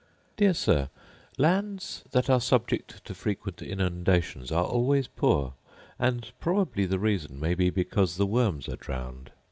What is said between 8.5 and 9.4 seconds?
are drowned.